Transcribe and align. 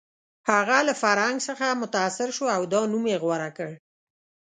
هغه 0.49 0.77
له 0.87 0.93
فرهنګ 1.01 1.37
څخه 1.47 1.77
متاثر 1.81 2.27
شو 2.37 2.45
او 2.55 2.61
دا 2.73 2.81
نوم 2.91 3.03
یې 3.11 3.17
غوره 3.23 3.49
کړ 3.57 3.69